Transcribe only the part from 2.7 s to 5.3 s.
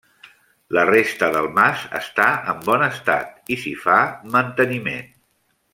bon estat i s'hi fa manteniment.